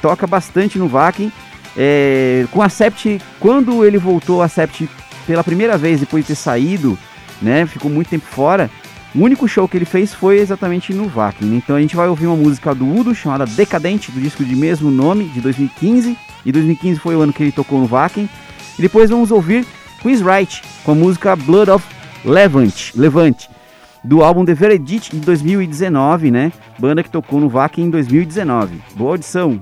toca 0.01 0.27
bastante 0.27 0.77
no 0.77 0.87
Wacken. 0.87 1.31
É, 1.77 2.45
com 2.51 2.61
a 2.61 2.67
Acept, 2.67 3.19
quando 3.39 3.83
ele 3.83 3.97
voltou 3.97 4.41
a 4.41 4.45
Acept 4.45 4.87
pela 5.27 5.43
primeira 5.43 5.77
vez 5.77 5.99
depois 5.99 6.23
de 6.23 6.29
ter 6.29 6.35
saído, 6.35 6.97
né? 7.41 7.65
Ficou 7.65 7.89
muito 7.89 8.09
tempo 8.09 8.25
fora. 8.25 8.69
O 9.16 9.24
único 9.24 9.47
show 9.47 9.66
que 9.66 9.78
ele 9.78 9.86
fez 9.86 10.13
foi 10.13 10.39
exatamente 10.39 10.93
no 10.93 11.05
né? 11.07 11.32
Então 11.41 11.78
a 11.78 11.80
gente 11.80 11.95
vai 11.95 12.05
ouvir 12.09 12.28
uma 12.28 12.36
música 12.36 12.76
do 12.76 12.86
Udo 12.86 13.16
chamada 13.16 13.45
Decadente, 13.45 14.11
do 14.11 14.20
disco 14.20 14.43
de 14.43 14.53
mesmo 14.55 14.91
nome, 14.91 15.30
de 15.30 15.39
2015. 15.39 16.18
E 16.45 16.51
2015 16.51 16.99
foi 16.99 17.16
o 17.16 17.22
ano 17.22 17.32
que 17.32 17.41
ele 17.41 17.51
tocou 17.53 17.80
no 17.80 17.88
Wacken. 17.88 18.30
E 18.78 18.82
depois 18.82 19.09
vamos 19.09 19.32
ouvir 19.32 19.66
Chris 20.01 20.22
Wright 20.22 20.61
com 20.84 20.91
a 20.91 20.95
música 20.95 21.34
Blood 21.34 21.72
of 21.72 21.86
Levant, 22.26 22.93
Levante, 22.93 23.49
do 24.03 24.22
álbum 24.22 24.43
The 24.43 24.53
Verdict 24.53 25.16
de 25.16 25.22
2019, 25.22 26.30
né? 26.30 26.51
Banda 26.78 27.01
que 27.01 27.09
tocou 27.09 27.39
no 27.39 27.47
Wacken 27.47 27.86
em 27.86 27.89
2019. 27.89 28.82
Boa 28.97 29.11
audição! 29.11 29.61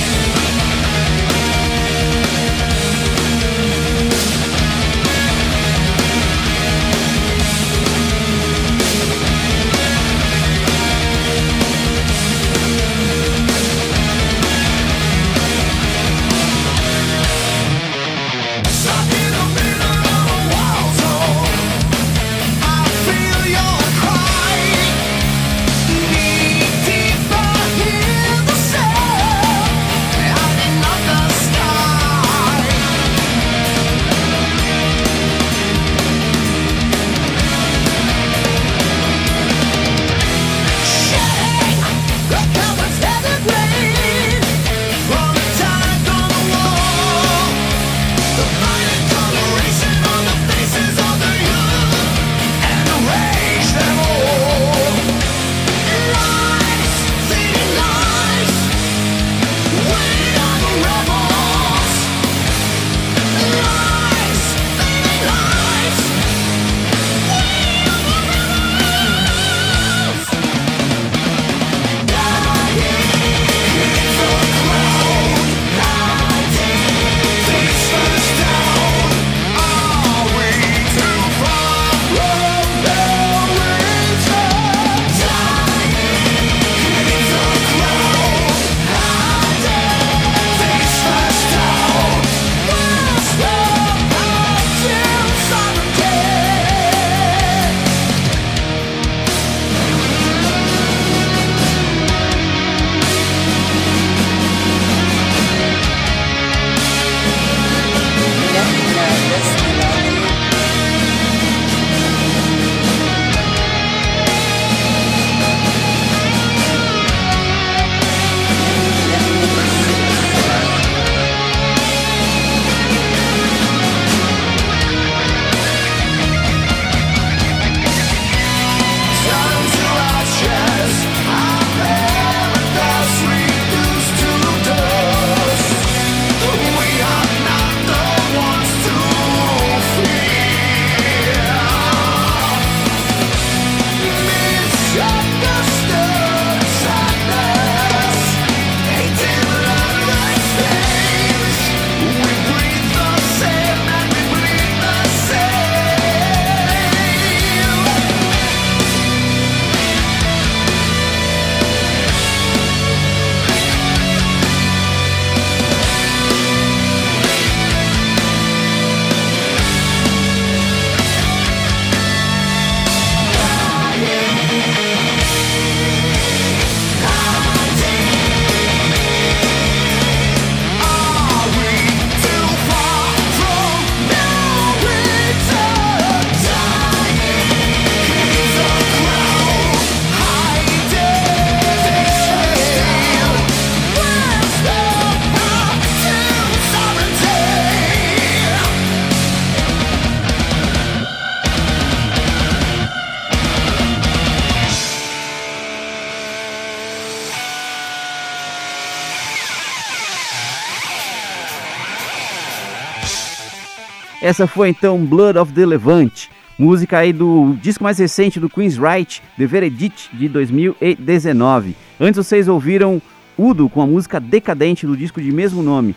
Essa 214.31 214.47
foi 214.47 214.69
então 214.69 215.05
Blood 215.05 215.37
of 215.37 215.51
the 215.51 215.65
Levant, 215.65 216.29
música 216.57 216.99
aí 216.99 217.11
do 217.11 217.53
disco 217.61 217.83
mais 217.83 217.99
recente 217.99 218.39
do 218.39 218.49
Queen's 218.49 218.77
Right, 218.77 219.21
The 219.37 219.45
Veredict, 219.45 220.09
de 220.15 220.29
2019. 220.29 221.75
Antes 221.99 222.25
vocês 222.25 222.47
ouviram 222.47 223.01
Udo 223.37 223.67
com 223.67 223.81
a 223.81 223.85
música 223.85 224.21
Decadente 224.21 224.87
do 224.87 224.95
disco 224.95 225.21
de 225.21 225.33
mesmo 225.33 225.61
nome, 225.61 225.93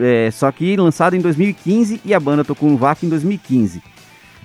é, 0.00 0.30
só 0.30 0.50
que 0.50 0.74
lançado 0.74 1.16
em 1.16 1.20
2015 1.20 2.00
e 2.02 2.14
a 2.14 2.18
banda 2.18 2.42
tocou 2.42 2.70
no 2.70 2.78
VAC 2.78 3.04
em 3.04 3.10
2015. 3.10 3.82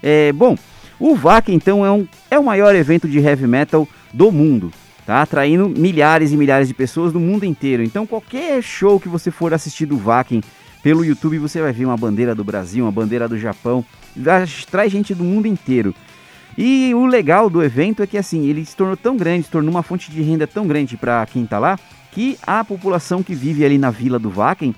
É, 0.03 0.34
bom, 0.34 0.57
o 0.99 1.15
VAC 1.15 1.53
então 1.53 1.86
é, 1.86 1.91
um, 1.91 2.05
é 2.29 2.38
o 2.38 2.43
maior 2.43 2.75
evento 2.75 3.07
de 3.07 3.17
heavy 3.19 3.47
metal 3.47 3.88
do 4.11 4.29
mundo, 4.29 4.73
tá? 5.05 5.21
Atraindo 5.21 5.69
milhares 5.69 6.34
e 6.34 6.36
milhares 6.36 6.67
de 6.67 6.73
pessoas 6.73 7.13
do 7.13 7.19
mundo 7.21 7.45
inteiro. 7.45 7.82
Então 7.82 8.05
qualquer 8.05 8.61
show 8.61 8.99
que 8.99 9.07
você 9.07 9.32
for 9.32 9.53
assistir 9.53 9.86
do 9.86 9.95
VAC 9.95 10.41
pelo 10.84 11.05
YouTube, 11.05 11.38
você 11.38 11.61
vai 11.61 11.71
ver 11.71 11.86
uma 11.86 11.97
bandeira 11.97 12.34
do 12.34 12.43
Brasil, 12.43 12.86
uma 12.86 12.91
bandeira 12.91 13.27
do 13.27 13.38
Japão, 13.38 13.86
traz 14.69 14.91
gente 14.91 15.13
do 15.13 15.23
mundo 15.23 15.47
inteiro. 15.47 15.93
E 16.57 16.93
o 16.93 17.05
legal 17.05 17.49
do 17.49 17.63
evento 17.63 18.03
é 18.03 18.07
que 18.07 18.17
assim, 18.17 18.45
ele 18.47 18.65
se 18.65 18.75
tornou 18.75 18.97
tão 18.97 19.15
grande, 19.15 19.45
se 19.45 19.51
tornou 19.51 19.71
uma 19.71 19.84
fonte 19.84 20.11
de 20.11 20.21
renda 20.21 20.45
tão 20.45 20.67
grande 20.67 20.97
para 20.97 21.25
quem 21.25 21.45
tá 21.45 21.57
lá, 21.59 21.79
que 22.11 22.38
a 22.45 22.63
população 22.63 23.23
que 23.23 23.34
vive 23.34 23.63
ali 23.63 23.77
na 23.77 23.89
vila 23.89 24.19
do 24.19 24.29
Vaken, 24.29 24.75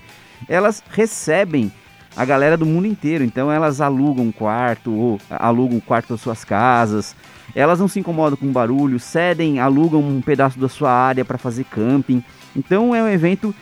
elas 0.48 0.82
recebem 0.90 1.72
a 2.16 2.24
galera 2.24 2.56
do 2.56 2.64
mundo 2.64 2.86
inteiro. 2.86 3.24
Então 3.24 3.50
elas 3.50 3.80
alugam 3.80 4.26
um 4.26 4.32
quarto 4.32 4.92
ou 4.92 5.20
alugam 5.28 5.78
um 5.78 5.80
quarto 5.80 6.10
das 6.10 6.20
suas 6.20 6.44
casas. 6.44 7.16
Elas 7.54 7.80
não 7.80 7.88
se 7.88 7.98
incomodam 7.98 8.36
com 8.36 8.46
barulho, 8.52 9.00
cedem, 9.00 9.58
alugam 9.58 10.00
um 10.00 10.20
pedaço 10.20 10.58
da 10.58 10.68
sua 10.68 10.92
área 10.92 11.24
para 11.24 11.38
fazer 11.38 11.64
camping. 11.64 12.22
Então 12.54 12.94
é 12.94 13.02
um 13.02 13.08
evento 13.08 13.52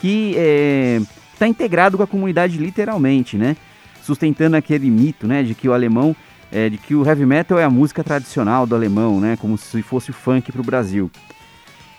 que 0.00 0.36
está 1.34 1.46
integrado 1.46 1.96
com 1.96 2.02
a 2.02 2.06
comunidade 2.06 2.56
literalmente, 2.56 3.36
né? 3.36 3.56
Sustentando 4.02 4.56
aquele 4.56 4.90
mito, 4.90 5.26
né, 5.26 5.42
de 5.42 5.54
que 5.54 5.68
o 5.68 5.72
alemão, 5.72 6.14
é, 6.52 6.68
de 6.68 6.78
que 6.78 6.94
o 6.94 7.06
heavy 7.06 7.24
metal 7.24 7.58
é 7.58 7.64
a 7.64 7.70
música 7.70 8.04
tradicional 8.04 8.66
do 8.66 8.74
alemão, 8.74 9.18
né, 9.18 9.36
como 9.40 9.56
se 9.56 9.80
fosse 9.82 10.10
o 10.10 10.14
funk 10.14 10.52
para 10.52 10.60
o 10.60 10.64
Brasil. 10.64 11.10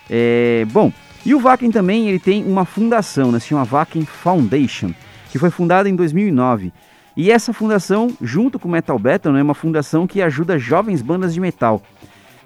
É, 0.10 0.66
bom, 0.72 0.92
e 1.26 1.34
o 1.34 1.40
Wacken 1.40 1.72
também 1.72 2.08
ele 2.08 2.20
tem 2.20 2.44
uma 2.46 2.64
fundação, 2.64 3.32
né, 3.32 3.40
se 3.40 3.48
chama 3.48 3.64
Wacken 3.64 4.06
Foundation, 4.06 4.92
que 5.32 5.40
foi 5.40 5.50
fundada 5.50 5.90
em 5.90 5.96
2009. 5.96 6.72
E 7.18 7.32
essa 7.32 7.52
fundação, 7.54 8.16
junto 8.22 8.60
com 8.60 8.68
o 8.68 8.72
Metal 8.72 9.00
Battle, 9.00 9.34
né, 9.34 9.40
é 9.40 9.44
uma 9.44 9.56
fundação 9.56 10.06
que 10.06 10.22
ajuda 10.22 10.60
jovens 10.60 11.02
bandas 11.02 11.34
de 11.34 11.40
metal. 11.40 11.82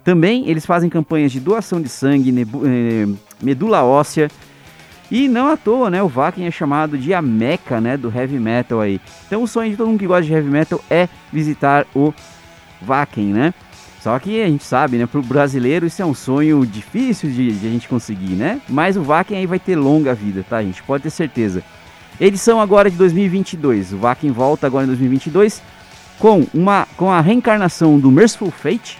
Também 0.03 0.47
eles 0.47 0.65
fazem 0.65 0.89
campanhas 0.89 1.31
de 1.31 1.39
doação 1.39 1.81
de 1.81 1.89
sangue, 1.89 2.33
eh, 2.65 3.07
medula 3.41 3.83
óssea. 3.83 4.29
E 5.11 5.27
não 5.27 5.47
à 5.47 5.57
toa, 5.57 5.89
né? 5.89 6.03
O 6.03 6.07
Wacken 6.07 6.45
é 6.45 6.51
chamado 6.51 6.97
de 6.97 7.13
a 7.13 7.21
meca, 7.21 7.81
né? 7.81 7.97
Do 7.97 8.13
heavy 8.15 8.39
metal 8.39 8.79
aí. 8.79 9.01
Então 9.25 9.41
o 9.41 9.47
sonho 9.47 9.71
de 9.71 9.77
todo 9.77 9.87
mundo 9.87 9.99
que 9.99 10.07
gosta 10.07 10.23
de 10.23 10.33
heavy 10.33 10.49
metal 10.49 10.79
é 10.89 11.09
visitar 11.33 11.85
o 11.95 12.13
Wacken, 12.81 13.33
né? 13.33 13.53
Só 14.01 14.17
que 14.19 14.41
a 14.41 14.47
gente 14.47 14.63
sabe, 14.63 14.97
né? 14.97 15.05
Pro 15.05 15.21
brasileiro 15.21 15.85
isso 15.85 16.01
é 16.01 16.05
um 16.05 16.13
sonho 16.13 16.65
difícil 16.65 17.29
de, 17.29 17.51
de 17.51 17.67
a 17.67 17.69
gente 17.69 17.87
conseguir, 17.87 18.35
né? 18.35 18.61
Mas 18.69 18.95
o 18.95 19.03
Wacken 19.03 19.37
aí 19.37 19.45
vai 19.45 19.59
ter 19.59 19.75
longa 19.75 20.13
vida, 20.13 20.45
tá, 20.47 20.61
gente? 20.61 20.81
Pode 20.83 21.03
ter 21.03 21.09
certeza. 21.09 21.63
Edição 22.19 22.61
agora 22.61 22.89
de 22.89 22.97
2022. 22.97 23.93
O 23.93 23.97
Wacken 23.97 24.31
volta 24.31 24.67
agora 24.67 24.83
em 24.83 24.87
2022 24.87 25.61
com, 26.19 26.45
uma, 26.53 26.87
com 26.95 27.11
a 27.11 27.19
reencarnação 27.19 27.99
do 27.99 28.11
Merciful 28.11 28.51
Fate. 28.51 28.99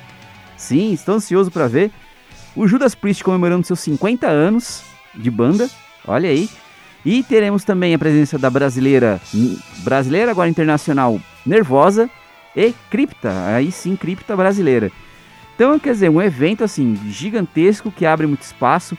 Sim, 0.58 0.92
estou 0.92 1.16
ansioso 1.16 1.52
para 1.52 1.68
ver. 1.68 1.92
O 2.56 2.68
Judas 2.68 2.96
Priest 2.96 3.24
comemorando 3.24 3.66
seus 3.66 3.80
50 3.82 4.28
anos 4.28 4.84
de 5.14 5.30
banda. 5.30 5.70
Olha 6.10 6.30
aí. 6.30 6.50
E 7.06 7.24
teremos 7.24 7.64
também 7.64 7.94
a 7.94 8.00
presença 8.00 8.38
da 8.38 8.50
brasileira, 8.50 9.22
brasileira 9.84 10.32
agora 10.32 10.50
internacional, 10.50 11.20
Nervosa 11.46 12.10
e 12.56 12.74
Cripta. 12.90 13.32
Aí 13.46 13.72
sim, 13.72 13.96
Cripta 13.96 14.36
brasileira. 14.36 14.92
Então, 15.56 15.78
quer 15.78 15.94
dizer, 15.94 16.10
um 16.10 16.22
evento 16.22 16.64
assim 16.64 16.98
gigantesco 17.08 17.92
que 17.92 18.06
abre 18.06 18.26
muito 18.28 18.42
espaço. 18.42 18.98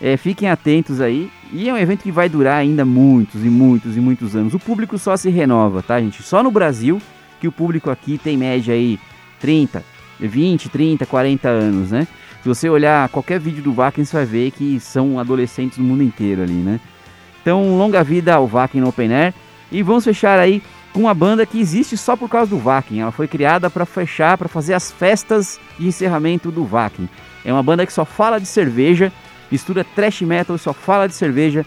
É, 0.00 0.16
fiquem 0.16 0.48
atentos 0.48 1.00
aí. 1.00 1.30
E 1.52 1.68
é 1.68 1.72
um 1.72 1.78
evento 1.78 2.02
que 2.02 2.12
vai 2.12 2.28
durar 2.28 2.56
ainda 2.56 2.84
muitos 2.84 3.44
e 3.44 3.48
muitos 3.48 3.96
e 3.96 4.00
muitos 4.00 4.34
anos. 4.34 4.52
O 4.52 4.58
público 4.58 4.98
só 4.98 5.16
se 5.16 5.30
renova, 5.30 5.82
tá, 5.82 6.00
gente? 6.00 6.22
Só 6.22 6.42
no 6.42 6.50
Brasil 6.50 7.00
que 7.40 7.48
o 7.48 7.52
público 7.52 7.90
aqui 7.90 8.18
tem 8.18 8.36
média 8.36 8.74
aí 8.74 8.98
30, 9.40 9.84
20, 10.18 10.68
30, 10.68 11.06
40 11.06 11.48
anos, 11.48 11.90
né? 11.90 12.06
Se 12.42 12.48
você 12.48 12.68
olhar 12.68 13.08
qualquer 13.10 13.38
vídeo 13.38 13.62
do 13.62 13.72
Wacken, 13.72 14.04
você 14.04 14.16
vai 14.16 14.26
ver 14.26 14.50
que 14.50 14.80
são 14.80 15.18
adolescentes 15.18 15.78
do 15.78 15.84
mundo 15.84 16.02
inteiro 16.02 16.42
ali, 16.42 16.54
né? 16.54 16.80
Então, 17.40 17.78
longa 17.78 18.02
vida 18.02 18.34
ao 18.34 18.48
Wacken 18.48 18.80
no 18.80 18.88
Open 18.88 19.14
Air. 19.14 19.32
E 19.70 19.80
vamos 19.80 20.04
fechar 20.04 20.40
aí 20.40 20.60
com 20.92 21.00
uma 21.00 21.14
banda 21.14 21.46
que 21.46 21.60
existe 21.60 21.96
só 21.96 22.16
por 22.16 22.28
causa 22.28 22.50
do 22.50 22.58
Wacken. 22.58 23.00
Ela 23.00 23.12
foi 23.12 23.28
criada 23.28 23.70
para 23.70 23.86
fechar, 23.86 24.36
para 24.36 24.48
fazer 24.48 24.74
as 24.74 24.90
festas 24.90 25.60
de 25.78 25.86
encerramento 25.86 26.50
do 26.50 26.64
Wacken. 26.64 27.08
É 27.44 27.52
uma 27.52 27.62
banda 27.62 27.86
que 27.86 27.92
só 27.92 28.04
fala 28.04 28.40
de 28.40 28.46
cerveja, 28.46 29.12
mistura 29.50 29.84
thrash 29.84 30.22
metal 30.22 30.58
só 30.58 30.72
fala 30.72 31.06
de 31.06 31.14
cerveja. 31.14 31.64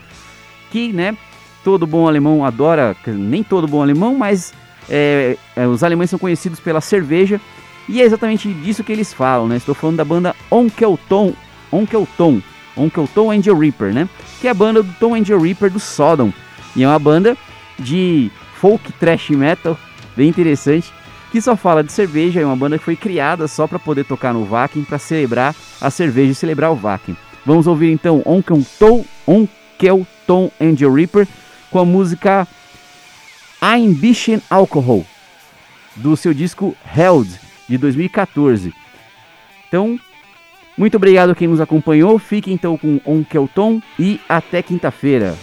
Que, 0.72 0.92
né, 0.92 1.16
todo 1.64 1.88
bom 1.88 2.06
alemão 2.06 2.44
adora, 2.44 2.98
nem 3.08 3.44
todo 3.44 3.66
bom 3.66 3.82
alemão, 3.82 4.14
mas 4.18 4.54
é, 4.90 5.38
é, 5.56 5.66
os 5.66 5.84
alemães 5.84 6.10
são 6.10 6.20
conhecidos 6.20 6.60
pela 6.60 6.82
cerveja. 6.82 7.40
E 7.88 8.02
é 8.02 8.06
exatamente 8.06 8.52
disso 8.54 8.84
que 8.84 8.92
eles 8.92 9.14
falam, 9.14 9.48
né? 9.48 9.58
Estou 9.58 9.76
falando 9.76 9.98
da 9.98 10.06
banda 10.06 10.36
Onkel 10.50 11.00
Tom, 11.08 11.34
Onkel 11.72 12.08
Tom, 12.18 12.42
Onkel 12.76 13.08
Tom 13.14 13.32
and 13.32 13.42
the 13.42 13.54
Reaper, 13.54 13.94
né? 13.94 14.10
Que 14.42 14.48
é 14.48 14.52
a 14.52 14.54
banda 14.54 14.82
do 14.82 14.94
Tom 15.00 15.16
and 15.16 15.24
the 15.24 15.36
Reaper 15.36 15.70
do 15.70 15.80
Sodom. 15.80 16.32
E 16.76 16.84
é 16.84 16.88
uma 16.88 17.00
banda 17.00 17.38
de 17.78 18.32
folk 18.56 18.92
thrash 18.94 19.30
metal, 19.30 19.78
bem 20.16 20.30
interessante, 20.30 20.92
que 21.32 21.40
só 21.40 21.56
fala 21.56 21.84
de 21.84 21.92
cerveja. 21.92 22.42
É 22.42 22.46
uma 22.46 22.56
banda 22.56 22.78
que 22.78 22.84
foi 22.84 22.96
criada 22.96 23.48
só 23.48 23.68
para 23.68 23.78
poder 23.78 24.06
tocar 24.06 24.34
no 24.34 24.46
Wacken, 24.46 24.84
para 24.84 24.98
celebrar 24.98 25.56
a 25.80 25.90
cerveja 25.92 26.32
e 26.32 26.36
celebrar 26.36 26.72
o 26.72 26.76
Wacken. 26.76 27.16
Vamos 27.46 27.68
ouvir 27.68 27.92
então 27.92 28.24
Onkel 28.26 28.64
Tom, 28.80 29.06
Tom 30.26 30.52
and 30.60 30.76
the 30.76 30.90
Reaper 30.90 31.28
com 31.70 31.80
a 31.80 31.86
música 31.86 32.48
Ambition 33.62 34.40
Alcohol, 34.50 35.06
do 35.96 36.18
seu 36.18 36.34
disco 36.34 36.76
Held, 36.96 37.30
de 37.68 37.78
2014. 37.78 38.74
Então, 39.68 40.00
muito 40.78 40.98
obrigado 40.98 41.32
a 41.32 41.36
quem 41.36 41.48
nos 41.48 41.62
acompanhou. 41.62 42.20
Fique 42.20 42.52
então 42.52 42.78
com 42.78 43.00
Onkel 43.06 43.50
Tom 43.54 43.82
e 44.00 44.20
até 44.28 44.62
quinta-feira. 44.62 45.36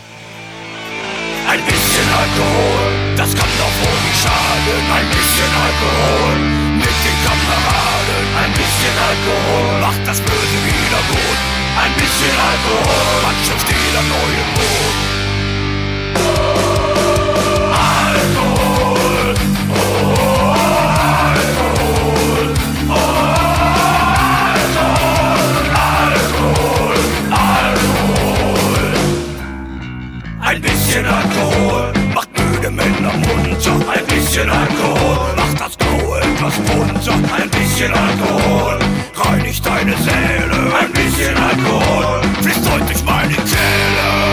Ein 8.35 8.51
bisschen 8.55 8.99
Alkohol, 8.99 9.81
macht 9.81 10.07
das 10.07 10.21
Böse 10.21 10.59
wieder 10.65 11.03
gut. 11.09 11.39
Ein 11.77 11.93
bisschen 11.95 12.35
Alkohol, 12.39 13.23
neuen. 14.09 15.12
Ein 30.53 30.61
bisschen 30.61 31.07
Alkohol 31.07 31.95
macht 32.15 32.29
müde 32.39 32.71
Männer 32.71 33.15
munter. 33.15 33.73
Ein 33.91 34.05
bisschen 34.05 34.51
Alkohol 34.51 35.35
macht 35.35 35.59
das 35.59 35.79
Grau 35.79 36.17
etwas 36.17 36.55
bunter. 36.57 37.15
Ein 37.35 37.49
bisschen 37.49 37.91
Alkohol 37.91 38.79
reinigt 39.15 39.65
deine 39.65 39.97
Seele. 39.97 40.77
Ein 40.79 40.93
bisschen 40.93 41.35
Alkohol 41.39 42.21
fließt 42.43 42.71
heute 42.71 42.85
durch 42.85 43.03
meine 43.03 43.33
Kehle. 43.33 44.32